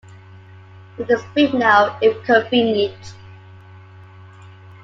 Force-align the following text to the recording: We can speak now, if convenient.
We 0.97 1.05
can 1.05 1.19
speak 1.31 1.53
now, 1.53 1.95
if 2.01 2.23
convenient. 2.23 3.13